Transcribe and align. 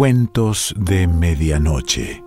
Cuentos 0.00 0.74
de 0.78 1.06
Medianoche. 1.06 2.24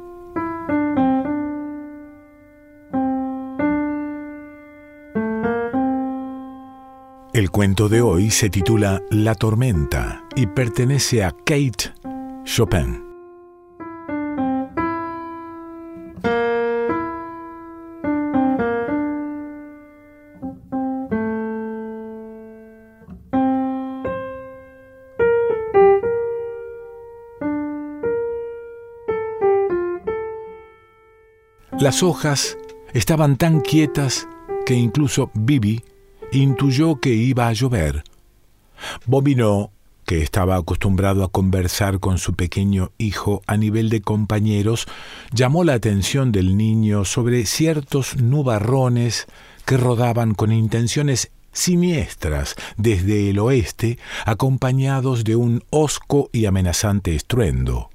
El 7.33 7.49
cuento 7.49 7.89
de 7.89 8.01
hoy 8.01 8.29
se 8.29 8.51
titula 8.51 9.01
La 9.09 9.33
tormenta 9.33 10.23
y 10.35 10.45
pertenece 10.45 11.23
a 11.23 11.31
Kate 11.31 11.95
Chopin. 12.43 13.02
Las 31.83 32.01
hojas 32.01 32.57
estaban 32.93 33.35
tan 33.35 33.59
quietas 33.59 34.25
que 34.65 34.73
incluso 34.73 35.31
Bibi 35.33 35.83
intuyó 36.31 37.01
que 37.01 37.09
iba 37.09 37.49
a 37.49 37.51
llover. 37.51 38.05
Bobino, 39.05 39.69
que 40.05 40.21
estaba 40.21 40.55
acostumbrado 40.55 41.25
a 41.25 41.29
conversar 41.29 41.99
con 41.99 42.19
su 42.19 42.35
pequeño 42.35 42.93
hijo 42.97 43.41
a 43.47 43.57
nivel 43.57 43.89
de 43.89 43.99
compañeros, 43.99 44.87
llamó 45.33 45.65
la 45.65 45.73
atención 45.73 46.31
del 46.31 46.55
niño 46.55 47.03
sobre 47.03 47.45
ciertos 47.45 48.15
nubarrones 48.15 49.27
que 49.65 49.75
rodaban 49.75 50.35
con 50.35 50.53
intenciones 50.53 51.31
siniestras 51.51 52.55
desde 52.77 53.29
el 53.29 53.39
oeste, 53.39 53.99
acompañados 54.25 55.25
de 55.25 55.35
un 55.35 55.65
hosco 55.69 56.29
y 56.31 56.45
amenazante 56.45 57.13
estruendo. 57.13 57.89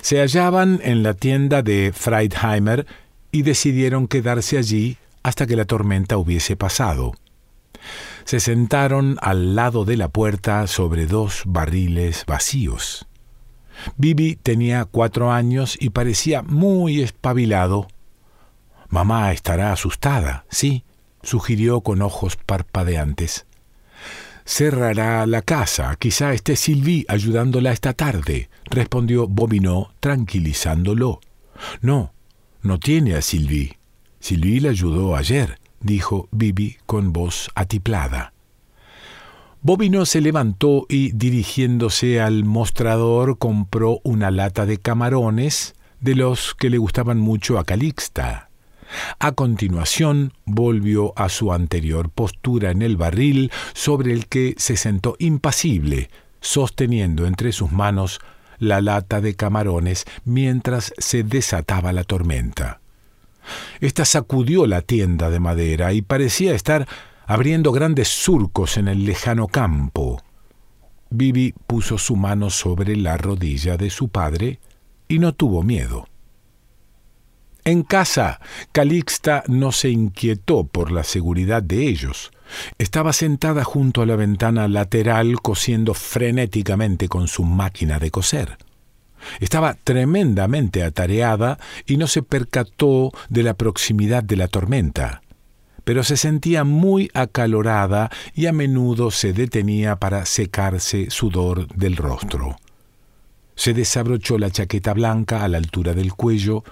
Se 0.00 0.20
hallaban 0.20 0.80
en 0.82 1.02
la 1.02 1.14
tienda 1.14 1.62
de 1.62 1.92
Freidheimer 1.94 2.86
y 3.32 3.42
decidieron 3.42 4.08
quedarse 4.08 4.58
allí 4.58 4.98
hasta 5.22 5.46
que 5.46 5.56
la 5.56 5.64
tormenta 5.64 6.16
hubiese 6.16 6.56
pasado. 6.56 7.12
Se 8.24 8.40
sentaron 8.40 9.16
al 9.20 9.54
lado 9.54 9.84
de 9.84 9.96
la 9.96 10.08
puerta 10.08 10.66
sobre 10.66 11.06
dos 11.06 11.42
barriles 11.46 12.24
vacíos. 12.26 13.06
Bibi 13.96 14.36
tenía 14.36 14.84
cuatro 14.84 15.32
años 15.32 15.76
y 15.78 15.90
parecía 15.90 16.42
muy 16.42 17.02
espabilado. 17.02 17.88
Mamá 18.88 19.32
estará 19.32 19.72
asustada, 19.72 20.46
sí, 20.48 20.84
sugirió 21.22 21.80
con 21.80 22.02
ojos 22.02 22.36
parpadeantes. 22.36 23.45
Cerrará 24.46 25.26
la 25.26 25.42
casa. 25.42 25.96
Quizá 25.98 26.32
esté 26.32 26.54
Sylvie 26.54 27.04
ayudándola 27.08 27.72
esta 27.72 27.92
tarde, 27.94 28.48
respondió 28.66 29.26
Bobinot, 29.26 29.90
tranquilizándolo. 29.98 31.20
No, 31.80 32.12
no 32.62 32.78
tiene 32.78 33.16
a 33.16 33.22
Sylvie. 33.22 33.76
Sylvie 34.20 34.60
la 34.60 34.70
ayudó 34.70 35.16
ayer, 35.16 35.58
dijo 35.80 36.28
Bibi 36.30 36.76
con 36.86 37.12
voz 37.12 37.50
atiplada. 37.56 38.32
Bobino 39.62 40.06
se 40.06 40.20
levantó 40.20 40.86
y, 40.88 41.10
dirigiéndose 41.10 42.20
al 42.20 42.44
mostrador, 42.44 43.38
compró 43.38 43.98
una 44.04 44.30
lata 44.30 44.64
de 44.64 44.78
camarones, 44.78 45.74
de 45.98 46.14
los 46.14 46.54
que 46.54 46.70
le 46.70 46.78
gustaban 46.78 47.18
mucho 47.18 47.58
a 47.58 47.64
Calixta. 47.64 48.45
A 49.18 49.32
continuación 49.32 50.32
volvió 50.44 51.12
a 51.16 51.28
su 51.28 51.52
anterior 51.52 52.10
postura 52.10 52.70
en 52.70 52.82
el 52.82 52.96
barril 52.96 53.50
sobre 53.74 54.12
el 54.12 54.26
que 54.26 54.54
se 54.58 54.76
sentó 54.76 55.16
impasible, 55.18 56.10
sosteniendo 56.40 57.26
entre 57.26 57.52
sus 57.52 57.72
manos 57.72 58.20
la 58.58 58.80
lata 58.80 59.20
de 59.20 59.34
camarones 59.34 60.04
mientras 60.24 60.92
se 60.98 61.22
desataba 61.22 61.92
la 61.92 62.04
tormenta. 62.04 62.80
Esta 63.80 64.04
sacudió 64.04 64.66
la 64.66 64.82
tienda 64.82 65.30
de 65.30 65.40
madera 65.40 65.92
y 65.92 66.02
parecía 66.02 66.54
estar 66.54 66.86
abriendo 67.26 67.72
grandes 67.72 68.08
surcos 68.08 68.76
en 68.76 68.88
el 68.88 69.04
lejano 69.04 69.48
campo. 69.48 70.22
Bibi 71.10 71.54
puso 71.66 71.98
su 71.98 72.16
mano 72.16 72.50
sobre 72.50 72.96
la 72.96 73.16
rodilla 73.16 73.76
de 73.76 73.90
su 73.90 74.08
padre 74.08 74.58
y 75.08 75.18
no 75.18 75.32
tuvo 75.32 75.62
miedo. 75.62 76.08
En 77.66 77.82
casa, 77.82 78.38
Calixta 78.70 79.42
no 79.48 79.72
se 79.72 79.90
inquietó 79.90 80.68
por 80.68 80.92
la 80.92 81.02
seguridad 81.02 81.64
de 81.64 81.88
ellos. 81.88 82.30
Estaba 82.78 83.12
sentada 83.12 83.64
junto 83.64 84.02
a 84.02 84.06
la 84.06 84.14
ventana 84.14 84.68
lateral 84.68 85.40
cosiendo 85.42 85.92
frenéticamente 85.92 87.08
con 87.08 87.26
su 87.26 87.42
máquina 87.42 87.98
de 87.98 88.12
coser. 88.12 88.56
Estaba 89.40 89.74
tremendamente 89.74 90.84
atareada 90.84 91.58
y 91.86 91.96
no 91.96 92.06
se 92.06 92.22
percató 92.22 93.10
de 93.30 93.42
la 93.42 93.54
proximidad 93.54 94.22
de 94.22 94.36
la 94.36 94.46
tormenta, 94.46 95.22
pero 95.82 96.04
se 96.04 96.16
sentía 96.16 96.62
muy 96.62 97.10
acalorada 97.14 98.12
y 98.32 98.46
a 98.46 98.52
menudo 98.52 99.10
se 99.10 99.32
detenía 99.32 99.96
para 99.96 100.24
secarse 100.24 101.10
sudor 101.10 101.66
del 101.74 101.96
rostro. 101.96 102.58
Se 103.56 103.74
desabrochó 103.74 104.38
la 104.38 104.52
chaqueta 104.52 104.94
blanca 104.94 105.42
a 105.42 105.48
la 105.48 105.58
altura 105.58 105.94
del 105.94 106.12
cuello, 106.14 106.62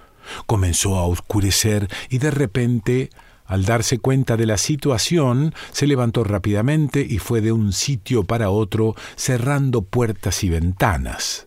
Comenzó 0.47 0.97
a 0.97 1.07
oscurecer 1.07 1.89
y 2.09 2.19
de 2.19 2.31
repente, 2.31 3.11
al 3.47 3.65
darse 3.65 3.99
cuenta 3.99 4.37
de 4.37 4.47
la 4.47 4.57
situación, 4.57 5.55
se 5.73 5.87
levantó 5.87 6.25
rápidamente 6.25 7.07
y 7.09 7.19
fue 7.19 7.41
de 7.41 7.53
un 7.53 7.73
sitio 7.73 8.25
para 8.25 8.51
otro 8.51 8.95
cerrando 9.17 9.83
puertas 9.83 10.45
y 10.45 10.49
ventanas. 10.49 11.47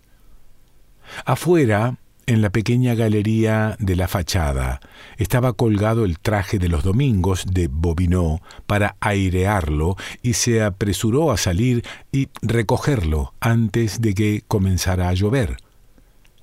Afuera, 1.25 1.97
en 2.27 2.41
la 2.41 2.49
pequeña 2.49 2.93
galería 2.93 3.77
de 3.79 3.95
la 3.95 4.09
fachada, 4.09 4.81
estaba 5.17 5.53
colgado 5.53 6.03
el 6.03 6.19
traje 6.19 6.59
de 6.59 6.67
los 6.67 6.83
domingos 6.83 7.45
de 7.49 7.69
Bobinot 7.69 8.41
para 8.65 8.97
airearlo 8.99 9.95
y 10.21 10.33
se 10.33 10.61
apresuró 10.61 11.31
a 11.31 11.37
salir 11.37 11.85
y 12.11 12.27
recogerlo 12.41 13.33
antes 13.39 14.01
de 14.01 14.13
que 14.13 14.43
comenzara 14.45 15.07
a 15.07 15.13
llover. 15.13 15.55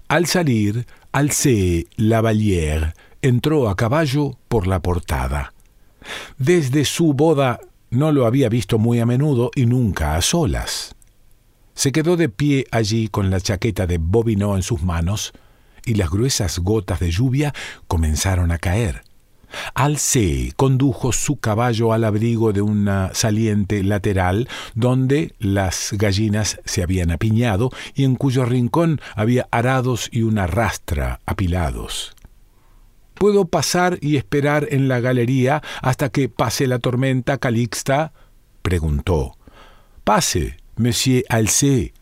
Al 0.09 0.25
salir, 0.25 0.87
Alcé 1.15 1.87
Lavalière 1.97 2.95
entró 3.23 3.69
a 3.69 3.77
caballo 3.77 4.37
por 4.49 4.67
la 4.67 4.83
portada. 4.83 5.55
Desde 6.39 6.85
su 6.85 7.15
boda 7.15 7.61
no 7.89 8.11
lo 8.11 8.27
había 8.27 8.49
visto 8.49 8.81
muy 8.81 8.99
a 8.99 9.07
menudo 9.07 9.53
y 9.55 9.67
nunca 9.67 10.17
a 10.17 10.23
solas. 10.23 10.97
Se 11.73 11.93
quedó 11.93 12.17
de 12.17 12.29
pie 12.29 12.67
allí 12.73 13.07
con 13.07 13.31
la 13.31 13.41
chaqueta 13.41 13.87
de 13.87 13.99
Bobino 13.99 14.57
en 14.57 14.65
sus 14.65 14.83
manos 14.83 15.33
y 15.87 15.95
las 15.95 16.11
gruesas 16.11 16.59
gotas 16.59 16.99
de 16.99 17.13
lluvia 17.13 17.55
comenzaron 17.87 18.51
a 18.51 18.59
caer. 18.59 19.05
Alcé 19.75 20.53
condujo 20.57 21.13
su 21.13 21.37
caballo 21.37 21.93
al 21.93 22.05
abrigo 22.05 22.53
de 22.53 22.63
una 22.63 23.13
saliente 23.15 23.83
lateral 23.83 24.49
donde 24.75 25.35
las 25.39 25.91
gallinas 25.93 26.61
se 26.65 26.83
habían 26.83 27.11
apiñado 27.11 27.71
y 27.95 28.05
en 28.05 28.17
cuyo 28.17 28.45
rincón 28.45 29.01
había 29.15 29.49
arados 29.51 30.09
y 30.13 30.23
una 30.23 30.47
rastra 30.47 31.21
apilados. 31.27 32.15
¿Puedo 33.15 33.47
pasar 33.47 33.99
y 34.01 34.17
esperar 34.17 34.67
en 34.71 34.89
la 34.89 35.01
galería 35.01 35.63
hasta 35.83 36.09
que 36.09 36.29
pase 36.29 36.67
la 36.67 36.79
tormenta, 36.79 37.39
Calixta? 37.39 38.13
preguntó. 38.63 39.37
Pase, 40.03 40.59
monsieur 40.77 41.25
Alcé. 41.29 41.95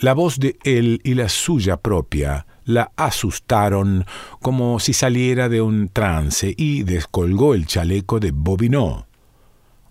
La 0.00 0.14
voz 0.14 0.38
de 0.38 0.56
él 0.62 1.00
y 1.02 1.14
la 1.14 1.28
suya 1.28 1.78
propia 1.78 2.46
la 2.64 2.92
asustaron 2.94 4.04
como 4.40 4.78
si 4.78 4.92
saliera 4.92 5.48
de 5.48 5.60
un 5.60 5.88
trance 5.88 6.54
y 6.56 6.84
descolgó 6.84 7.52
el 7.52 7.66
chaleco 7.66 8.20
de 8.20 8.30
Bobinot. 8.30 9.08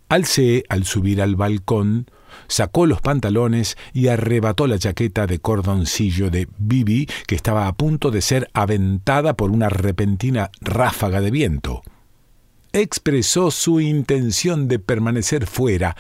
Alcé, 0.07 0.63
al 0.69 0.85
subir 0.85 1.21
al 1.21 1.35
balcón, 1.35 2.09
sacó 2.47 2.85
los 2.85 3.01
pantalones 3.01 3.75
y 3.91 4.07
arrebató 4.07 4.65
la 4.65 4.79
chaqueta 4.79 5.27
de 5.27 5.39
cordoncillo 5.39 6.29
de 6.29 6.47
Bibi, 6.57 7.09
que 7.27 7.35
estaba 7.35 7.67
a 7.67 7.73
punto 7.73 8.09
de 8.09 8.21
ser 8.21 8.49
aventada 8.53 9.35
por 9.35 9.51
una 9.51 9.67
repentina 9.67 10.51
ráfaga 10.61 11.19
de 11.19 11.31
viento. 11.31 11.81
Expresó 12.71 13.51
su 13.51 13.81
intención 13.81 14.69
de 14.69 14.79
permanecer 14.79 15.47
fuera, 15.47 15.97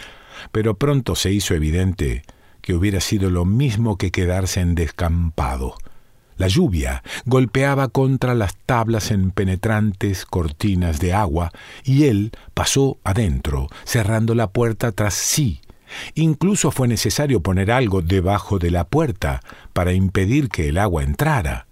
pero 0.53 0.75
pronto 0.75 1.13
se 1.15 1.33
hizo 1.33 1.55
evidente 1.55 2.23
que 2.67 2.73
hubiera 2.73 2.99
sido 2.99 3.29
lo 3.29 3.45
mismo 3.45 3.97
que 3.97 4.11
quedarse 4.11 4.59
en 4.59 4.75
descampado. 4.75 5.75
La 6.35 6.49
lluvia 6.49 7.01
golpeaba 7.23 7.87
contra 7.87 8.35
las 8.35 8.57
tablas 8.57 9.09
en 9.11 9.31
penetrantes 9.31 10.25
cortinas 10.25 10.99
de 10.99 11.13
agua, 11.13 11.53
y 11.85 12.07
él 12.07 12.33
pasó 12.53 12.97
adentro, 13.05 13.69
cerrando 13.85 14.35
la 14.35 14.51
puerta 14.51 14.91
tras 14.91 15.13
sí. 15.13 15.61
Incluso 16.13 16.71
fue 16.71 16.89
necesario 16.89 17.39
poner 17.39 17.71
algo 17.71 18.01
debajo 18.01 18.59
de 18.59 18.69
la 18.69 18.83
puerta 18.83 19.39
para 19.71 19.93
impedir 19.93 20.49
que 20.49 20.67
el 20.67 20.77
agua 20.77 21.03
entrara. 21.03 21.67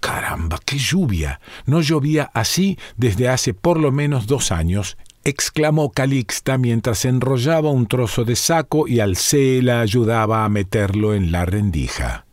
Caramba, 0.00 0.58
qué 0.64 0.78
lluvia. 0.78 1.40
No 1.66 1.82
llovía 1.82 2.30
así 2.32 2.78
desde 2.96 3.28
hace 3.28 3.52
por 3.52 3.78
lo 3.78 3.92
menos 3.92 4.26
dos 4.26 4.50
años, 4.50 4.96
exclamó 5.26 5.90
Calixta 5.90 6.56
mientras 6.56 7.04
enrollaba 7.04 7.70
un 7.70 7.88
trozo 7.88 8.24
de 8.24 8.36
saco 8.36 8.86
y 8.86 9.00
Alcé 9.00 9.60
la 9.60 9.80
ayudaba 9.80 10.44
a 10.44 10.48
meterlo 10.48 11.14
en 11.14 11.32
la 11.32 11.44
rendija. 11.44 12.26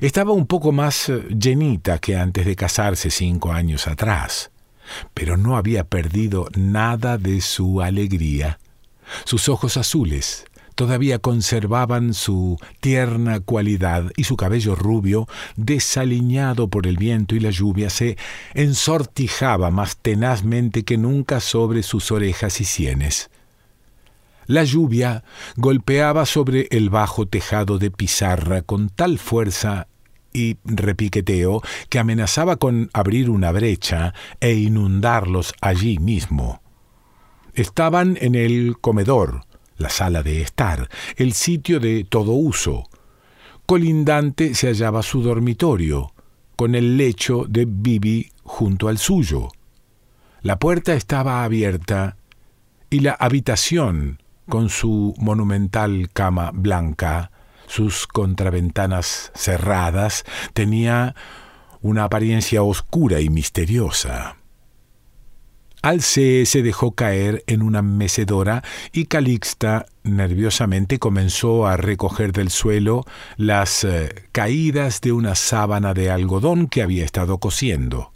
Estaba 0.00 0.32
un 0.32 0.46
poco 0.46 0.72
más 0.72 1.10
eh, 1.10 1.22
llenita 1.28 1.98
que 1.98 2.16
antes 2.16 2.46
de 2.46 2.56
casarse 2.56 3.10
cinco 3.10 3.52
años 3.52 3.86
atrás, 3.86 4.50
pero 5.12 5.36
no 5.36 5.58
había 5.58 5.84
perdido 5.84 6.48
nada 6.56 7.18
de 7.18 7.42
su 7.42 7.82
alegría. 7.82 8.58
Sus 9.24 9.50
ojos 9.50 9.76
azules 9.76 10.46
todavía 10.78 11.18
conservaban 11.18 12.14
su 12.14 12.56
tierna 12.78 13.40
cualidad 13.40 14.12
y 14.16 14.22
su 14.22 14.36
cabello 14.36 14.76
rubio, 14.76 15.26
desaliñado 15.56 16.68
por 16.68 16.86
el 16.86 16.96
viento 16.96 17.34
y 17.34 17.40
la 17.40 17.50
lluvia, 17.50 17.90
se 17.90 18.16
ensortijaba 18.54 19.72
más 19.72 19.96
tenazmente 19.96 20.84
que 20.84 20.96
nunca 20.96 21.40
sobre 21.40 21.82
sus 21.82 22.12
orejas 22.12 22.60
y 22.60 22.64
sienes. 22.64 23.28
La 24.46 24.62
lluvia 24.62 25.24
golpeaba 25.56 26.24
sobre 26.26 26.68
el 26.70 26.90
bajo 26.90 27.26
tejado 27.26 27.78
de 27.78 27.90
pizarra 27.90 28.62
con 28.62 28.88
tal 28.88 29.18
fuerza 29.18 29.88
y 30.32 30.58
repiqueteo 30.64 31.60
que 31.88 31.98
amenazaba 31.98 32.54
con 32.54 32.88
abrir 32.92 33.30
una 33.30 33.50
brecha 33.50 34.14
e 34.38 34.52
inundarlos 34.52 35.54
allí 35.60 35.98
mismo. 35.98 36.62
Estaban 37.52 38.16
en 38.20 38.36
el 38.36 38.76
comedor, 38.80 39.48
la 39.78 39.88
sala 39.88 40.22
de 40.22 40.42
estar, 40.42 40.88
el 41.16 41.32
sitio 41.32 41.80
de 41.80 42.04
todo 42.04 42.32
uso. 42.32 42.84
Colindante 43.66 44.54
se 44.54 44.68
hallaba 44.68 45.02
su 45.02 45.22
dormitorio, 45.22 46.12
con 46.56 46.74
el 46.74 46.96
lecho 46.96 47.44
de 47.48 47.66
Bibi 47.66 48.32
junto 48.42 48.88
al 48.88 48.98
suyo. 48.98 49.48
La 50.42 50.58
puerta 50.58 50.94
estaba 50.94 51.44
abierta 51.44 52.16
y 52.90 53.00
la 53.00 53.12
habitación, 53.12 54.22
con 54.48 54.68
su 54.68 55.14
monumental 55.18 56.10
cama 56.12 56.50
blanca, 56.52 57.30
sus 57.66 58.06
contraventanas 58.06 59.30
cerradas, 59.34 60.24
tenía 60.54 61.14
una 61.80 62.04
apariencia 62.04 62.62
oscura 62.62 63.20
y 63.20 63.28
misteriosa. 63.28 64.37
Alce 65.82 66.44
se 66.44 66.62
dejó 66.62 66.92
caer 66.92 67.44
en 67.46 67.62
una 67.62 67.82
mecedora 67.82 68.64
y 68.92 69.06
Calixta 69.06 69.86
nerviosamente 70.02 70.98
comenzó 70.98 71.66
a 71.66 71.76
recoger 71.76 72.32
del 72.32 72.50
suelo 72.50 73.04
las 73.36 73.84
eh, 73.84 74.26
caídas 74.32 75.00
de 75.00 75.12
una 75.12 75.34
sábana 75.36 75.94
de 75.94 76.10
algodón 76.10 76.66
que 76.66 76.82
había 76.82 77.04
estado 77.04 77.38
cosiendo. 77.38 78.12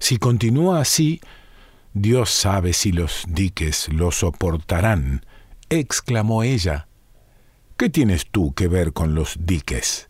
Si 0.00 0.18
continúa 0.18 0.80
así, 0.80 1.20
Dios 1.92 2.30
sabe 2.30 2.72
si 2.72 2.90
los 2.90 3.24
diques 3.28 3.88
lo 3.92 4.10
soportarán, 4.10 5.24
exclamó 5.70 6.42
ella. 6.42 6.88
¿Qué 7.76 7.88
tienes 7.88 8.26
tú 8.30 8.52
que 8.52 8.66
ver 8.66 8.92
con 8.92 9.14
los 9.14 9.36
diques? 9.40 10.08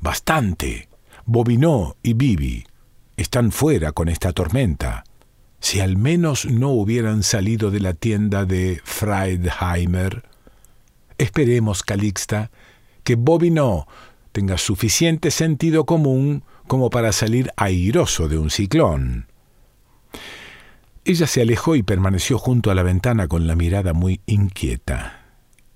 Bastante. 0.00 0.88
Bobinó 1.24 1.96
y 2.02 2.14
Bibi 2.14 2.64
están 3.16 3.52
fuera 3.52 3.92
con 3.92 4.08
esta 4.08 4.32
tormenta. 4.32 5.04
Si 5.62 5.78
al 5.78 5.96
menos 5.96 6.44
no 6.44 6.70
hubieran 6.70 7.22
salido 7.22 7.70
de 7.70 7.78
la 7.78 7.94
tienda 7.94 8.44
de 8.44 8.80
Freidheimer. 8.84 10.24
Esperemos, 11.18 11.84
Calixta, 11.84 12.50
que 13.04 13.14
Bobinó 13.14 13.86
tenga 14.32 14.58
suficiente 14.58 15.30
sentido 15.30 15.86
común 15.86 16.42
como 16.66 16.90
para 16.90 17.12
salir 17.12 17.52
airoso 17.56 18.26
de 18.26 18.38
un 18.38 18.50
ciclón. 18.50 19.28
Ella 21.04 21.28
se 21.28 21.42
alejó 21.42 21.76
y 21.76 21.84
permaneció 21.84 22.38
junto 22.38 22.72
a 22.72 22.74
la 22.74 22.82
ventana 22.82 23.28
con 23.28 23.46
la 23.46 23.54
mirada 23.54 23.92
muy 23.92 24.20
inquieta. 24.26 25.26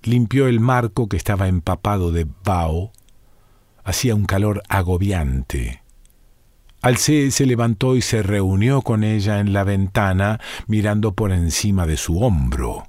Limpió 0.03 0.47
el 0.47 0.59
marco 0.59 1.07
que 1.07 1.15
estaba 1.15 1.47
empapado 1.47 2.11
de 2.11 2.27
vaho. 2.43 2.91
Hacía 3.85 4.15
un 4.15 4.25
calor 4.25 4.63
agobiante. 4.67 5.81
Alcé 6.81 7.31
se 7.31 7.45
levantó 7.45 7.95
y 7.95 8.01
se 8.01 8.21
reunió 8.21 8.81
con 8.81 9.03
ella 9.03 9.39
en 9.39 9.51
la 9.51 9.63
ventana, 9.63 10.39
mirando 10.67 11.13
por 11.13 11.31
encima 11.31 11.87
de 11.87 11.97
su 11.97 12.19
hombro. 12.21 12.87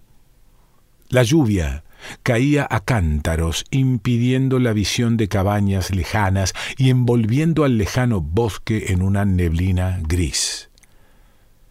La 1.08 1.22
lluvia 1.22 1.84
caía 2.22 2.66
a 2.70 2.80
cántaros, 2.80 3.64
impidiendo 3.70 4.58
la 4.58 4.72
visión 4.72 5.16
de 5.16 5.28
cabañas 5.28 5.90
lejanas 5.90 6.54
y 6.76 6.90
envolviendo 6.90 7.64
al 7.64 7.78
lejano 7.78 8.20
bosque 8.20 8.92
en 8.92 9.02
una 9.02 9.24
neblina 9.24 9.98
gris. 10.02 10.68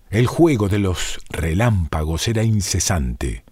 El 0.10 0.26
juego 0.26 0.70
de 0.70 0.80
los 0.80 1.20
relámpagos 1.30 2.28
era 2.28 2.44
incesante. 2.44 3.44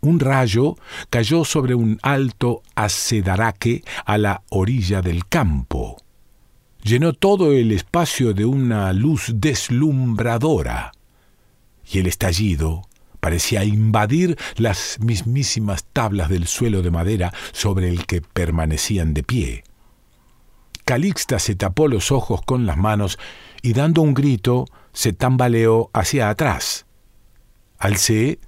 Un 0.00 0.20
rayo 0.20 0.76
cayó 1.10 1.44
sobre 1.44 1.74
un 1.74 1.98
alto 2.02 2.62
acedaraque 2.74 3.84
a 4.04 4.18
la 4.18 4.42
orilla 4.50 5.02
del 5.02 5.26
campo. 5.26 5.96
Llenó 6.86 7.14
todo 7.14 7.50
el 7.50 7.72
espacio 7.72 8.32
de 8.32 8.44
una 8.44 8.92
luz 8.92 9.32
deslumbradora, 9.34 10.92
y 11.90 11.98
el 11.98 12.06
estallido 12.06 12.82
parecía 13.18 13.64
invadir 13.64 14.38
las 14.54 15.00
mismísimas 15.00 15.84
tablas 15.92 16.28
del 16.28 16.46
suelo 16.46 16.82
de 16.82 16.92
madera 16.92 17.34
sobre 17.50 17.88
el 17.88 18.06
que 18.06 18.20
permanecían 18.20 19.14
de 19.14 19.24
pie. 19.24 19.64
Calixta 20.84 21.40
se 21.40 21.56
tapó 21.56 21.88
los 21.88 22.12
ojos 22.12 22.40
con 22.42 22.66
las 22.66 22.76
manos 22.76 23.18
y 23.62 23.72
dando 23.72 24.02
un 24.02 24.14
grito 24.14 24.66
se 24.92 25.12
tambaleó 25.12 25.90
hacia 25.92 26.30
atrás. 26.30 26.86
Alcé 27.78 28.38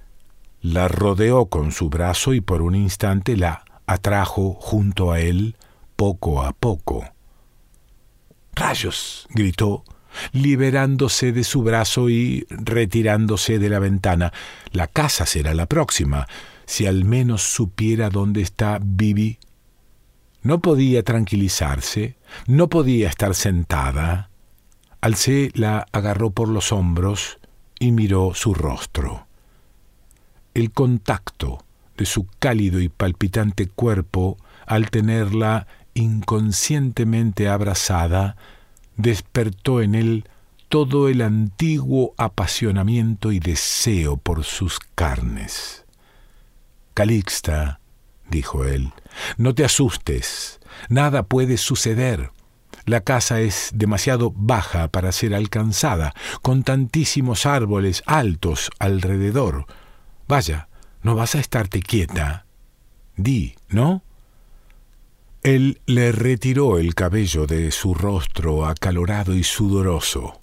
la 0.61 0.87
rodeó 0.87 1.47
con 1.47 1.73
su 1.73 1.89
brazo 1.89 2.33
y 2.33 2.39
por 2.39 2.61
un 2.61 2.75
instante 2.75 3.35
la 3.35 3.65
atrajo 3.85 4.53
junto 4.53 5.11
a 5.11 5.19
él 5.19 5.57
poco 5.97 6.41
a 6.41 6.53
poco. 6.53 7.03
¡Rayos! 8.53 9.27
gritó, 9.29 9.83
liberándose 10.31 11.31
de 11.31 11.43
su 11.43 11.63
brazo 11.63 12.09
y 12.09 12.45
retirándose 12.49 13.59
de 13.59 13.69
la 13.69 13.79
ventana. 13.79 14.33
La 14.71 14.87
casa 14.87 15.25
será 15.25 15.53
la 15.53 15.65
próxima, 15.65 16.27
si 16.65 16.87
al 16.87 17.05
menos 17.05 17.43
supiera 17.43 18.09
dónde 18.09 18.41
está 18.41 18.79
Bibi. 18.81 19.39
No 20.41 20.59
podía 20.59 21.03
tranquilizarse, 21.03 22.17
no 22.47 22.69
podía 22.69 23.09
estar 23.09 23.35
sentada, 23.35 24.29
Alcé 25.01 25.51
la 25.53 25.87
agarró 25.93 26.31
por 26.31 26.49
los 26.49 26.73
hombros 26.73 27.39
y 27.79 27.91
miró 27.91 28.33
su 28.33 28.53
rostro. 28.53 29.27
El 30.53 30.71
contacto 30.71 31.63
de 31.95 32.05
su 32.05 32.27
cálido 32.39 32.81
y 32.81 32.89
palpitante 32.89 33.67
cuerpo 33.67 34.37
al 34.65 34.89
tenerla 34.89 35.67
inconscientemente 35.99 37.47
abrazada 37.47 38.35
despertó 38.97 39.81
en 39.81 39.95
él 39.95 40.29
todo 40.67 41.09
el 41.09 41.21
antiguo 41.21 42.13
apasionamiento 42.17 43.31
y 43.31 43.39
deseo 43.39 44.17
por 44.17 44.43
sus 44.43 44.79
carnes. 44.95 45.85
Calixta, 46.93 47.79
dijo 48.29 48.65
él, 48.65 48.93
no 49.37 49.55
te 49.55 49.65
asustes, 49.65 50.59
nada 50.89 51.23
puede 51.23 51.57
suceder. 51.57 52.31
La 52.85 53.01
casa 53.01 53.41
es 53.41 53.71
demasiado 53.73 54.31
baja 54.35 54.87
para 54.87 55.11
ser 55.11 55.33
alcanzada, 55.33 56.13
con 56.41 56.63
tantísimos 56.63 57.45
árboles 57.45 58.03
altos 58.05 58.69
alrededor. 58.79 59.65
Vaya, 60.27 60.69
no 61.01 61.15
vas 61.15 61.35
a 61.35 61.39
estarte 61.39 61.81
quieta. 61.81 62.45
Di, 63.15 63.55
¿no? 63.69 64.03
Él 65.43 65.79
le 65.85 66.11
retiró 66.11 66.79
el 66.79 66.95
cabello 66.95 67.47
de 67.47 67.71
su 67.71 67.93
rostro 67.93 68.65
acalorado 68.65 69.33
y 69.33 69.45
sudoroso. 69.45 70.37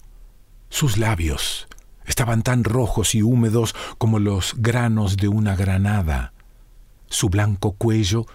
Sus 0.69 0.97
labios 0.97 1.67
estaban 2.07 2.41
tan 2.41 2.63
rojos 2.63 3.13
y 3.13 3.21
húmedos 3.21 3.75
como 3.99 4.17
los 4.17 4.55
granos 4.57 5.15
de 5.17 5.27
una 5.27 5.55
granada. 5.55 6.33
Su 7.09 7.29
blanco 7.29 7.73
cuello 7.73 8.25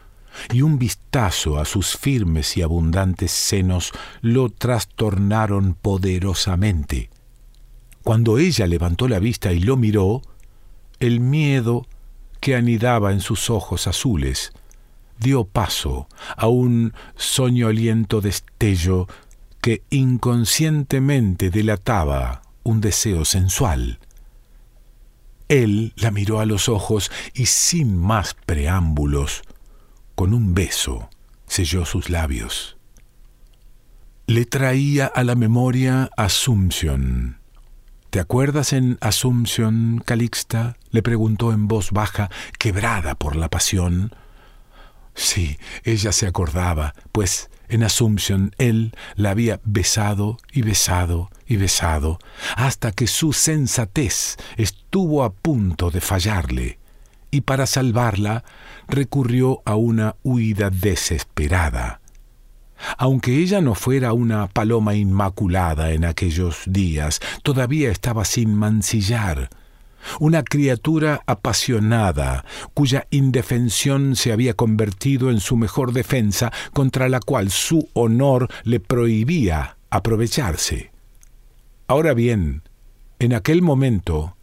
y 0.53 0.63
un 0.63 0.79
vistazo 0.79 1.59
a 1.59 1.65
sus 1.65 1.97
firmes 1.97 2.57
y 2.57 2.63
abundantes 2.63 3.33
senos 3.33 3.91
lo 4.21 4.49
trastornaron 4.49 5.75
poderosamente. 5.75 7.11
Cuando 8.05 8.39
ella 8.39 8.69
levantó 8.69 9.09
la 9.09 9.19
vista 9.19 9.53
y 9.53 9.59
lo 9.59 9.77
miró, 9.77 10.23
el 11.01 11.19
miedo 11.19 11.89
que 12.39 12.55
anidaba 12.55 13.11
en 13.11 13.21
sus 13.21 13.51
ojos 13.51 13.89
azules 13.89 14.53
dio 15.23 15.45
paso 15.45 16.09
a 16.37 16.49
un 16.49 16.93
soñoliento 17.17 18.21
destello 18.21 19.07
que 19.61 19.83
inconscientemente 19.91 21.51
delataba 21.51 22.43
un 22.65 22.81
deseo 22.81 23.25
sensual. 23.25 24.01
Él 25.49 25.93
la 25.97 26.11
miró 26.11 26.41
a 26.41 26.47
los 26.47 26.69
ojos 26.69 27.11
y 27.35 27.47
sin 27.47 27.97
más 27.97 28.35
preámbulos 28.35 29.43
con 30.15 30.35
un 30.35 30.55
beso 30.55 31.11
selló 31.47 31.85
sus 31.85 32.11
labios. 32.11 32.77
Le 34.27 34.47
traía 34.47 35.07
a 35.07 35.25
la 35.25 35.35
memoria 35.35 36.11
Asunción. 36.17 37.39
¿Te 38.11 38.21
acuerdas 38.21 38.73
en 38.73 38.99
Asunción, 39.01 40.03
Calixta? 40.05 40.77
le 40.91 41.03
preguntó 41.03 41.53
en 41.53 41.69
voz 41.69 41.91
baja, 41.91 42.31
quebrada 42.59 43.15
por 43.15 43.37
la 43.37 43.49
pasión. 43.49 44.15
Sí, 45.15 45.59
ella 45.85 46.13
se 46.13 46.27
acordaba, 46.27 46.95
pues 47.13 47.51
En 47.69 47.83
Assumption 47.83 48.55
él 48.59 48.93
la 49.15 49.31
había 49.31 49.61
besado 49.65 50.37
y 50.53 50.61
besado 50.61 51.31
y 51.47 51.57
besado, 51.57 52.19
hasta 52.55 52.93
que 52.93 53.07
su 53.07 53.33
sensatez 53.33 54.37
estuvo 54.59 55.25
a 55.25 55.33
punto 55.33 55.91
de 55.91 56.03
fallarle, 56.03 56.79
y 57.31 57.41
para 57.43 57.67
salvarla 57.67 58.45
recurrió 58.89 59.63
a 59.65 59.75
una 59.77 60.17
huida 60.23 60.69
desesperada. 60.69 62.03
Aunque 62.99 63.39
ella 63.39 63.61
no 63.61 63.75
fuera 63.75 64.13
una 64.13 64.49
paloma 64.49 64.95
inmaculada 64.95 65.93
en 65.93 66.05
aquellos 66.05 66.63
días, 66.67 67.21
todavía 67.43 67.91
estaba 67.91 68.25
sin 68.25 68.55
mancillar, 68.55 69.49
una 70.21 70.43
criatura 70.43 71.23
apasionada, 71.27 72.45
cuya 72.75 73.07
indefensión 73.11 74.17
se 74.17 74.33
había 74.33 74.55
convertido 74.55 75.31
en 75.31 75.41
su 75.41 75.57
mejor 75.57 75.93
defensa, 75.93 76.53
contra 76.73 77.09
la 77.09 77.21
cual 77.21 77.51
su 77.51 77.89
honor 77.95 78.49
le 78.65 78.81
prohibía 78.81 79.77
aprovecharse. 79.91 80.91
Ahora 81.87 82.15
bien, 82.15 82.63
en 83.19 83.35
aquel 83.35 83.63
momento, 83.63 84.37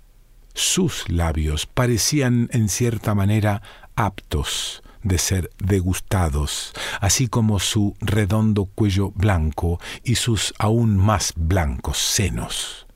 sus 0.53 1.09
labios 1.09 1.65
parecían 1.65 2.49
en 2.51 2.69
cierta 2.69 3.15
manera 3.15 3.61
aptos 3.95 4.83
de 5.03 5.17
ser 5.17 5.49
degustados, 5.57 6.73
así 6.99 7.27
como 7.27 7.59
su 7.59 7.95
redondo 8.01 8.65
cuello 8.65 9.11
blanco 9.11 9.79
y 10.03 10.15
sus 10.15 10.53
aún 10.59 10.97
más 10.97 11.33
blancos 11.35 11.97
senos 11.97 12.88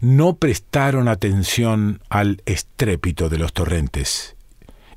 no 0.00 0.36
prestaron 0.36 1.08
atención 1.08 2.00
al 2.08 2.42
estrépito 2.46 3.28
de 3.28 3.38
los 3.38 3.52
torrentes, 3.52 4.36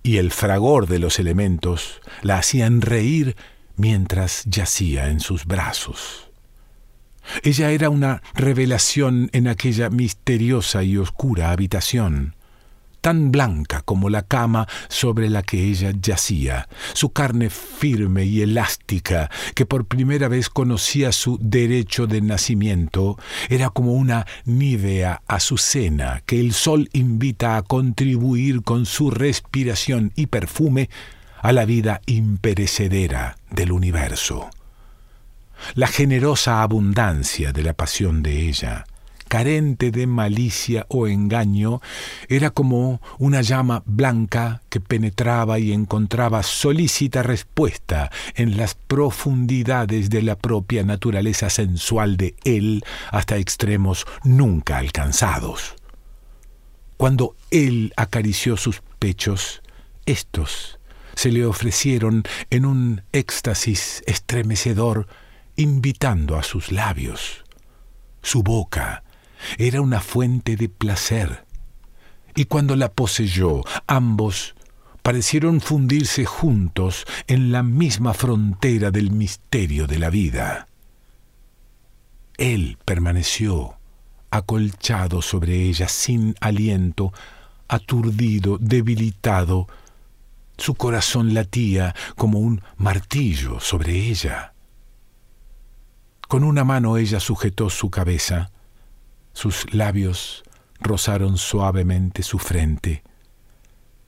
y 0.04 0.18
el 0.18 0.32
fragor 0.32 0.88
de 0.88 1.00
los 1.00 1.20
elementos 1.20 2.02
la 2.22 2.38
hacían 2.38 2.82
reír 2.82 3.36
mientras 3.76 4.44
yacía 4.46 5.10
en 5.10 5.20
sus 5.20 5.46
brazos. 5.46 6.30
Ella 7.44 7.72
era 7.72 7.90
una 7.90 8.22
revelación 8.34 9.30
en 9.34 9.48
aquella 9.48 9.90
misteriosa 9.90 10.84
y 10.84 10.98
oscura 10.98 11.52
habitación, 11.52 12.37
tan 13.08 13.32
blanca 13.32 13.84
como 13.84 14.10
la 14.10 14.24
cama 14.24 14.68
sobre 14.90 15.30
la 15.30 15.42
que 15.42 15.64
ella 15.64 15.94
yacía, 15.98 16.68
su 16.92 17.12
carne 17.14 17.50
firme 17.50 18.26
y 18.26 18.42
elástica, 18.42 19.32
que 19.56 19.66
por 19.66 19.86
primera 19.86 20.28
vez 20.28 20.50
conocía 20.50 21.14
su 21.14 21.38
derecho 21.40 22.06
de 22.06 22.20
nacimiento, 22.20 23.18
era 23.48 23.70
como 23.70 23.94
una 23.94 24.28
nívea 24.44 25.22
azucena 25.26 26.22
que 26.26 26.42
el 26.42 26.52
sol 26.52 26.90
invita 26.92 27.56
a 27.56 27.62
contribuir 27.62 28.62
con 28.62 28.86
su 28.86 29.10
respiración 29.10 30.12
y 30.18 30.26
perfume 30.26 30.90
a 31.42 31.54
la 31.54 31.64
vida 31.64 32.02
imperecedera 32.08 33.38
del 33.50 33.72
universo. 33.72 34.50
La 35.76 35.88
generosa 35.88 36.62
abundancia 36.62 37.54
de 37.54 37.64
la 37.64 37.74
pasión 37.74 38.22
de 38.22 38.50
ella, 38.50 38.84
carente 39.28 39.92
de 39.92 40.08
malicia 40.08 40.86
o 40.90 41.08
engaño, 41.08 41.82
era 42.30 42.50
como 42.50 43.02
una 43.20 43.42
llama 43.42 43.84
blanca 43.86 44.62
que 44.70 44.80
penetraba 44.80 45.60
y 45.60 45.72
encontraba 45.72 46.44
solícita 46.44 47.24
respuesta 47.24 48.12
en 48.36 48.58
las 48.58 48.76
profundidades 48.76 50.10
de 50.10 50.22
la 50.22 50.38
propia 50.38 50.84
naturaleza 50.84 51.50
sensual 51.50 52.18
de 52.18 52.36
él 52.44 52.84
hasta 53.12 53.38
extremos 53.38 54.06
nunca 54.24 54.78
alcanzados. 54.78 55.76
Cuando 56.98 57.36
él 57.52 57.94
acarició 57.96 58.58
sus 58.58 58.82
pechos, 59.00 59.62
estos 60.06 60.80
se 61.18 61.32
le 61.32 61.46
ofrecieron 61.46 62.24
en 62.52 62.66
un 62.66 63.02
éxtasis 63.12 64.04
estremecedor, 64.06 65.08
invitando 65.56 66.38
a 66.38 66.44
sus 66.44 66.72
labios. 66.72 67.44
Su 68.22 68.44
boca 68.44 69.04
era 69.58 69.82
una 69.82 70.02
fuente 70.02 70.56
de 70.56 70.70
placer. 70.70 71.46
Y 72.36 72.46
cuando 72.46 72.76
la 72.76 72.92
poseyó, 72.92 73.64
ambos 73.88 74.56
parecieron 75.02 75.62
fundirse 75.62 76.26
juntos 76.26 77.06
en 77.28 77.52
la 77.52 77.64
misma 77.64 78.14
frontera 78.14 78.92
del 78.92 79.10
misterio 79.12 79.88
de 79.88 80.00
la 80.00 80.10
vida. 80.10 80.68
Él 82.38 82.78
permaneció 82.86 83.78
acolchado 84.30 85.22
sobre 85.22 85.64
ella 85.64 85.88
sin 85.88 86.36
aliento, 86.42 87.14
aturdido, 87.68 88.58
debilitado. 88.60 89.68
Su 90.58 90.76
corazón 90.76 91.34
latía 91.34 91.96
como 92.16 92.40
un 92.40 92.62
martillo 92.78 93.60
sobre 93.60 94.10
ella. 94.10 94.54
Con 96.28 96.44
una 96.44 96.64
mano 96.64 96.98
ella 96.98 97.20
sujetó 97.20 97.70
su 97.70 97.90
cabeza, 97.90 98.52
sus 99.38 99.72
labios 99.72 100.44
rozaron 100.80 101.38
suavemente 101.38 102.24
su 102.24 102.40
frente. 102.40 103.04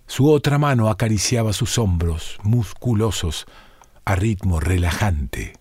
Su 0.08 0.32
otra 0.32 0.58
mano 0.58 0.90
acariciaba 0.90 1.54
sus 1.54 1.78
hombros 1.78 2.40
musculosos 2.42 3.46
a 4.06 4.16
ritmo 4.16 4.60
relajante. 4.60 5.54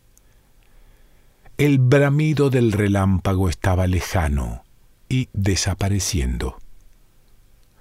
El 1.59 1.81
bramido 1.81 2.49
del 2.49 2.73
relámpago 2.73 3.51
estaba 3.51 3.87
lejano 3.87 4.65
y 5.07 5.29
desapareciendo. 5.35 6.57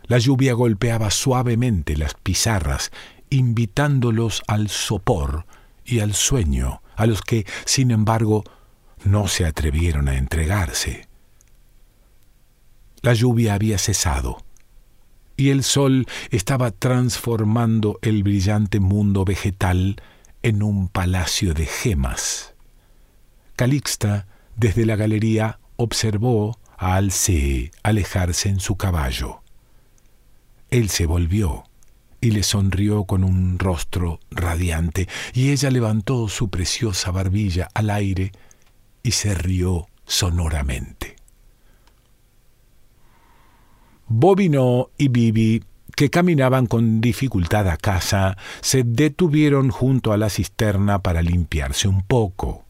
La 0.08 0.17
lluvia 0.17 0.56
golpeaba 0.56 1.10
suavemente 1.10 1.96
las 1.96 2.15
pizarras, 2.15 2.91
invitándolos 3.29 4.44
al 4.48 4.67
sopor 4.67 5.46
y 5.86 6.01
al 6.01 6.13
sueño, 6.13 6.82
a 6.98 7.06
los 7.06 7.22
que, 7.22 7.46
sin 7.63 7.91
embargo, 7.91 8.44
no 9.06 9.29
se 9.29 9.46
atrevieron 9.46 10.10
a 10.10 10.17
entregarse. 10.17 11.07
La 13.08 13.14
lluvia 13.14 13.54
había 13.54 13.78
cesado 13.78 14.44
y 15.38 15.52
el 15.52 15.64
sol 15.64 16.08
estaba 16.30 16.72
transformando 16.72 18.00
el 18.02 18.22
brillante 18.22 18.82
mundo 18.82 19.24
vegetal 19.24 20.02
en 20.44 20.62
un 20.62 20.90
palacio 20.90 21.54
de 21.54 21.68
gemas. 21.68 22.54
Calixta, 23.56 24.28
desde 24.58 24.86
la 24.86 24.98
galería, 24.98 25.58
observó 25.78 26.60
a 26.76 26.96
Alcee 26.96 27.72
alejarse 27.82 28.50
en 28.50 28.60
su 28.60 28.76
caballo. 28.76 29.40
Él 30.70 30.90
se 30.90 31.06
volvió 31.06 31.64
y 32.20 32.32
le 32.32 32.44
sonrió 32.44 33.06
con 33.06 33.24
un 33.24 33.58
rostro 33.58 34.20
radiante, 34.32 35.08
y 35.34 35.52
ella 35.52 35.72
levantó 35.72 36.28
su 36.28 36.50
preciosa 36.50 37.12
barbilla 37.12 37.70
al 37.74 37.90
aire 37.90 38.34
y 39.02 39.12
se 39.12 39.34
rió 39.34 39.88
sonoramente. 40.06 40.97
Bobino 44.08 44.90
y 44.98 45.10
Bibi, 45.10 45.64
que 45.96 46.10
caminaban 46.10 46.68
con 46.68 47.02
dificultad 47.02 47.68
a 47.68 47.78
casa, 47.78 48.38
se 48.62 48.84
detuvieron 48.84 49.70
junto 49.70 50.14
a 50.14 50.18
la 50.18 50.30
cisterna 50.30 51.00
para 51.00 51.22
limpiarse 51.22 51.88
un 51.88 52.04
poco. 52.04 52.66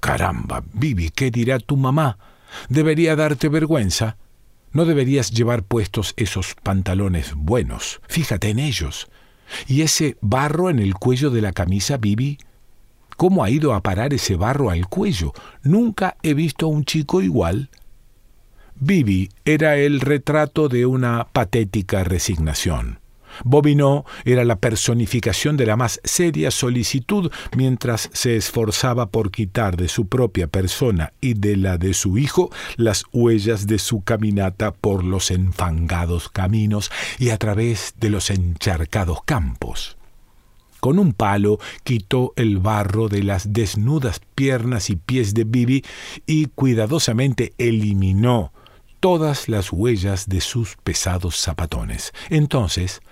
Caramba, 0.00 0.64
Bibi, 0.72 1.10
¿qué 1.10 1.30
dirá 1.30 1.58
tu 1.58 1.76
mamá? 1.76 2.18
Debería 2.68 3.16
darte 3.16 3.48
vergüenza. 3.48 4.16
No 4.72 4.84
deberías 4.84 5.30
llevar 5.30 5.62
puestos 5.62 6.14
esos 6.16 6.54
pantalones 6.62 7.34
buenos. 7.34 8.00
Fíjate 8.08 8.50
en 8.50 8.58
ellos. 8.58 9.08
¿Y 9.66 9.82
ese 9.82 10.16
barro 10.20 10.70
en 10.70 10.78
el 10.78 10.94
cuello 10.94 11.30
de 11.30 11.42
la 11.42 11.52
camisa, 11.52 11.98
Bibi? 11.98 12.38
¿Cómo 13.16 13.44
ha 13.44 13.50
ido 13.50 13.74
a 13.74 13.82
parar 13.82 14.12
ese 14.14 14.36
barro 14.36 14.70
al 14.70 14.88
cuello? 14.88 15.32
Nunca 15.62 16.16
he 16.22 16.34
visto 16.34 16.66
a 16.66 16.70
un 16.70 16.84
chico 16.84 17.22
igual. 17.22 17.70
Bibi 18.74 19.30
era 19.44 19.76
el 19.76 20.00
retrato 20.00 20.68
de 20.68 20.86
una 20.86 21.28
patética 21.32 22.04
resignación. 22.04 22.98
Bobino 23.44 24.04
era 24.24 24.44
la 24.44 24.56
personificación 24.56 25.56
de 25.56 25.66
la 25.66 25.76
más 25.76 26.00
seria 26.04 26.50
solicitud 26.50 27.30
mientras 27.56 28.10
se 28.12 28.36
esforzaba 28.36 29.10
por 29.10 29.30
quitar 29.30 29.76
de 29.76 29.88
su 29.88 30.06
propia 30.06 30.46
persona 30.46 31.12
y 31.20 31.34
de 31.34 31.56
la 31.56 31.78
de 31.78 31.94
su 31.94 32.18
hijo 32.18 32.50
las 32.76 33.04
huellas 33.12 33.66
de 33.66 33.78
su 33.78 34.02
caminata 34.02 34.72
por 34.72 35.04
los 35.04 35.30
enfangados 35.30 36.28
caminos 36.28 36.90
y 37.18 37.30
a 37.30 37.38
través 37.38 37.94
de 37.98 38.10
los 38.10 38.30
encharcados 38.30 39.22
campos. 39.24 39.96
Con 40.80 40.98
un 40.98 41.12
palo 41.12 41.60
quitó 41.84 42.32
el 42.34 42.58
barro 42.58 43.08
de 43.08 43.22
las 43.22 43.52
desnudas 43.52 44.20
piernas 44.34 44.90
y 44.90 44.96
pies 44.96 45.32
de 45.32 45.44
Bibi 45.44 45.84
y 46.26 46.46
cuidadosamente 46.46 47.52
eliminó 47.56 48.52
todas 49.02 49.48
las 49.48 49.72
huellas 49.72 50.28
de 50.28 50.40
sus 50.40 50.76
pesados 50.84 51.36
zapatones. 51.36 52.12
Entonces, 52.30 53.02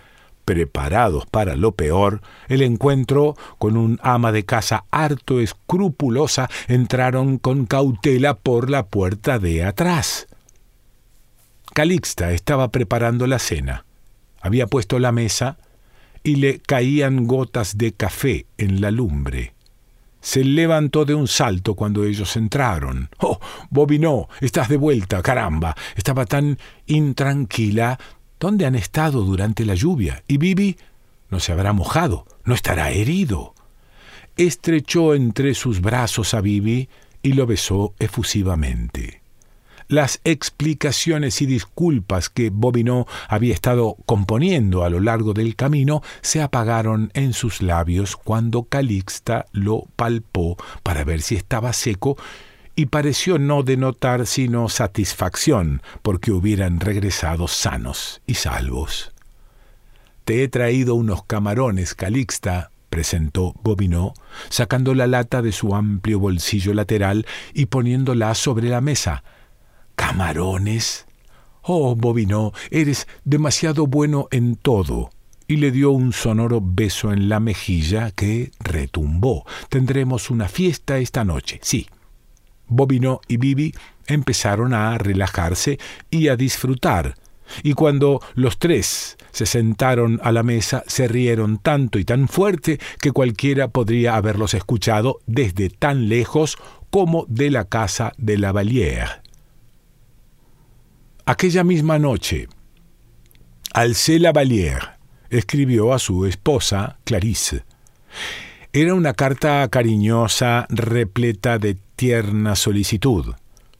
preparados 0.44 1.26
para 1.26 1.56
lo 1.56 1.72
peor, 1.72 2.22
el 2.46 2.62
encuentro 2.62 3.34
con 3.58 3.76
un 3.76 3.98
ama 4.00 4.30
de 4.30 4.44
casa 4.44 4.84
harto 4.92 5.40
escrupulosa 5.40 6.48
entraron 6.68 7.38
con 7.38 7.66
cautela 7.66 8.34
por 8.38 8.70
la 8.70 8.86
puerta 8.86 9.40
de 9.40 9.64
atrás. 9.64 10.28
Calixta 11.74 12.30
estaba 12.30 12.68
preparando 12.68 13.26
la 13.26 13.40
cena. 13.40 13.84
Había 14.40 14.68
puesto 14.68 15.00
la 15.00 15.10
mesa 15.10 15.58
y 16.22 16.36
le 16.36 16.60
caían 16.60 17.26
gotas 17.26 17.76
de 17.78 17.90
café 17.94 18.46
en 18.58 18.80
la 18.80 18.92
lumbre. 18.92 19.54
Se 20.20 20.44
levantó 20.44 21.04
de 21.04 21.14
un 21.14 21.28
salto 21.28 21.74
cuando 21.74 22.04
ellos 22.04 22.36
entraron. 22.36 23.08
Oh, 23.18 23.38
Bobby, 23.70 23.98
no, 23.98 24.28
estás 24.40 24.68
de 24.68 24.76
vuelta, 24.76 25.22
caramba. 25.22 25.76
Estaba 25.96 26.26
tan 26.26 26.58
intranquila. 26.86 27.98
¿Dónde 28.38 28.66
han 28.66 28.74
estado 28.74 29.22
durante 29.22 29.64
la 29.64 29.74
lluvia? 29.74 30.22
Y 30.26 30.38
Bibi 30.38 30.76
no 31.28 31.40
se 31.40 31.52
habrá 31.52 31.72
mojado, 31.72 32.26
no 32.44 32.54
estará 32.54 32.90
herido. 32.90 33.54
Estrechó 34.36 35.14
entre 35.14 35.54
sus 35.54 35.80
brazos 35.80 36.34
a 36.34 36.40
Bibi 36.40 36.88
y 37.22 37.32
lo 37.34 37.46
besó 37.46 37.94
efusivamente. 37.98 39.19
Las 39.90 40.20
explicaciones 40.22 41.42
y 41.42 41.46
disculpas 41.46 42.28
que 42.28 42.50
Bobino 42.50 43.08
había 43.26 43.52
estado 43.52 43.96
componiendo 44.06 44.84
a 44.84 44.88
lo 44.88 45.00
largo 45.00 45.34
del 45.34 45.56
camino 45.56 46.00
se 46.20 46.40
apagaron 46.40 47.10
en 47.12 47.32
sus 47.32 47.60
labios 47.60 48.14
cuando 48.14 48.62
Calixta 48.62 49.46
lo 49.50 49.88
palpó 49.96 50.56
para 50.84 51.02
ver 51.02 51.22
si 51.22 51.34
estaba 51.34 51.72
seco 51.72 52.16
y 52.76 52.86
pareció 52.86 53.40
no 53.40 53.64
denotar 53.64 54.28
sino 54.28 54.68
satisfacción 54.68 55.82
porque 56.02 56.30
hubieran 56.30 56.78
regresado 56.78 57.48
sanos 57.48 58.22
y 58.28 58.34
salvos. 58.34 59.10
Te 60.24 60.44
he 60.44 60.48
traído 60.48 60.94
unos 60.94 61.24
camarones, 61.24 61.96
Calixta, 61.96 62.70
presentó 62.90 63.54
Bobino, 63.64 64.14
sacando 64.50 64.94
la 64.94 65.08
lata 65.08 65.42
de 65.42 65.50
su 65.50 65.74
amplio 65.74 66.20
bolsillo 66.20 66.74
lateral 66.74 67.26
y 67.54 67.66
poniéndola 67.66 68.36
sobre 68.36 68.68
la 68.68 68.80
mesa. 68.80 69.24
¿Camarones? 70.00 71.04
Oh, 71.60 71.94
Bobino, 71.94 72.54
eres 72.70 73.06
demasiado 73.24 73.86
bueno 73.86 74.28
en 74.30 74.56
todo. 74.56 75.10
Y 75.46 75.56
le 75.56 75.70
dio 75.70 75.90
un 75.90 76.14
sonoro 76.14 76.62
beso 76.62 77.12
en 77.12 77.28
la 77.28 77.38
mejilla 77.38 78.10
que 78.10 78.50
retumbó. 78.60 79.44
Tendremos 79.68 80.30
una 80.30 80.48
fiesta 80.48 80.96
esta 80.96 81.22
noche, 81.22 81.60
sí. 81.62 81.86
Bobino 82.66 83.20
y 83.28 83.36
Bibi 83.36 83.74
empezaron 84.06 84.72
a 84.72 84.96
relajarse 84.96 85.78
y 86.10 86.28
a 86.28 86.36
disfrutar, 86.36 87.16
y 87.62 87.74
cuando 87.74 88.22
los 88.34 88.58
tres 88.58 89.18
se 89.32 89.44
sentaron 89.44 90.18
a 90.22 90.32
la 90.32 90.42
mesa 90.42 90.82
se 90.86 91.08
rieron 91.08 91.58
tanto 91.58 91.98
y 91.98 92.06
tan 92.06 92.26
fuerte 92.26 92.80
que 93.00 93.12
cualquiera 93.12 93.68
podría 93.68 94.16
haberlos 94.16 94.54
escuchado 94.54 95.18
desde 95.26 95.68
tan 95.68 96.08
lejos 96.08 96.56
como 96.88 97.26
de 97.28 97.50
la 97.50 97.66
casa 97.66 98.12
de 98.16 98.38
la 98.38 98.52
Vallière. 98.52 99.19
Aquella 101.30 101.62
misma 101.62 101.96
noche, 101.96 102.48
Alcé 103.72 104.18
Lavalière 104.18 104.98
escribió 105.28 105.92
a 105.92 106.00
su 106.00 106.26
esposa, 106.26 106.98
Clarisse. 107.04 107.62
Era 108.72 108.94
una 108.94 109.14
carta 109.14 109.68
cariñosa, 109.68 110.66
repleta 110.70 111.60
de 111.60 111.76
tierna 111.94 112.56
solicitud. 112.56 113.36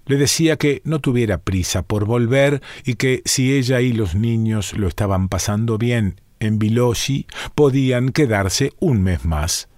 Le 0.07 0.17
decía 0.17 0.59
que 0.59 0.81
no 0.85 1.01
tuviera 1.01 1.39
prisa 1.39 1.83
por 1.83 2.05
volver 2.05 2.63
y 2.85 2.95
que 2.95 3.21
si 3.25 3.53
ella 3.53 3.81
y 3.81 3.95
los 3.95 4.15
niños 4.15 4.75
lo 4.75 4.87
estaban 4.87 5.29
pasando 5.29 5.77
bien 5.77 6.21
en 6.39 6.61
Biloshi, 6.61 7.27
podían 7.57 8.11
quedarse 8.11 8.75
un 8.79 9.03
mes 9.03 9.25
más. 9.25 9.70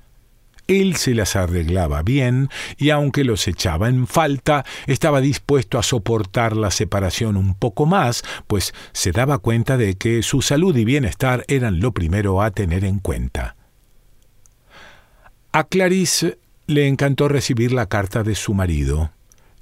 Él 0.69 0.97
se 0.97 1.14
las 1.14 1.37
arreglaba 1.37 2.02
bien 2.02 2.49
y 2.76 2.90
aunque 2.90 3.25
los 3.25 3.47
echaba 3.49 3.88
en 3.88 4.07
falta, 4.07 4.64
estaba 4.87 5.21
dispuesto 5.21 5.78
a 5.78 5.83
soportar 5.83 6.57
la 6.57 6.71
separación 6.71 7.37
un 7.37 7.54
poco 7.54 7.87
más, 7.87 8.23
pues 8.47 8.73
se 8.92 9.12
daba 9.12 9.38
cuenta 9.38 9.76
de 9.76 9.95
que 9.95 10.23
su 10.23 10.42
salud 10.42 10.76
y 10.76 10.85
bienestar 10.85 11.45
eran 11.49 11.81
lo 11.81 11.92
primero 11.92 12.42
a 12.42 12.50
tener 12.50 12.85
en 12.85 12.98
cuenta. 12.98 13.57
A 15.53 15.64
Clarice 15.64 16.38
le 16.66 16.88
encantó 16.88 17.29
recibir 17.29 17.72
la 17.72 17.87
carta 17.87 18.22
de 18.22 18.35
su 18.35 18.55
marido. 18.55 19.11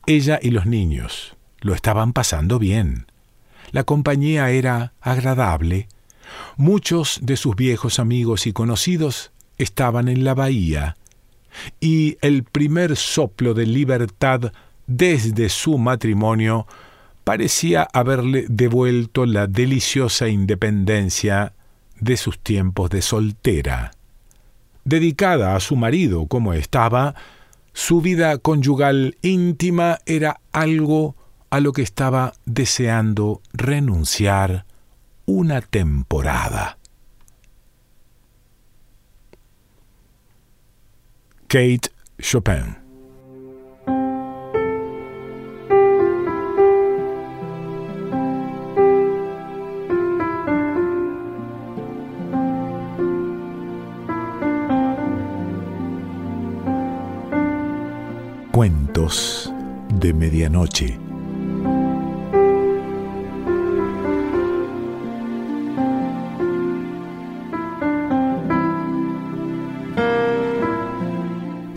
Ella 0.06 0.38
y 0.40 0.50
los 0.50 0.66
niños 0.66 1.36
lo 1.60 1.74
estaban 1.74 2.12
pasando 2.12 2.58
bien. 2.58 3.06
La 3.72 3.84
compañía 3.84 4.50
era 4.50 4.92
agradable. 5.00 5.88
Muchos 6.56 7.18
de 7.22 7.36
sus 7.36 7.56
viejos 7.56 7.98
amigos 7.98 8.46
y 8.46 8.52
conocidos 8.52 9.32
estaban 9.62 10.09
en 10.09 10.25
la 10.25 10.35
bahía, 10.35 10.96
y 11.81 12.16
el 12.20 12.44
primer 12.44 12.96
soplo 12.96 13.55
de 13.55 13.66
libertad 13.66 14.53
desde 14.87 15.49
su 15.49 15.79
matrimonio 15.79 16.66
parecía 17.25 17.87
haberle 17.92 18.46
devuelto 18.49 19.27
la 19.27 19.46
deliciosa 19.46 20.29
independencia 20.29 21.53
de 22.01 22.16
sus 22.16 22.38
tiempos 22.38 22.90
de 22.90 23.03
soltera. 23.03 23.92
Dedicada 24.85 25.55
a 25.55 25.61
su 25.61 25.77
marido 25.77 26.27
como 26.27 26.55
estaba, 26.55 27.14
su 27.73 28.01
vida 28.01 28.38
conyugal 28.38 29.16
íntima 29.23 29.99
era 30.07 30.40
algo 30.51 31.14
a 31.51 31.61
lo 31.61 31.73
que 31.73 31.83
estaba 31.83 32.33
deseando 32.46 33.42
renunciar 33.53 34.64
una 35.27 35.61
temporada. 35.61 36.79
Kate 41.50 41.90
Chopin. 42.20 42.76
Cuentos 58.52 59.52
de 59.98 60.14
Medianoche. 60.14 61.10